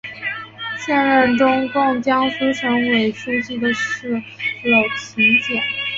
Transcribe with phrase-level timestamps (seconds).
[0.79, 4.09] 现任中共江苏省委书记是
[4.63, 5.61] 娄勤俭。